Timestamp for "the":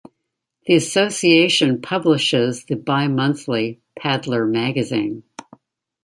0.65-0.73, 2.65-2.73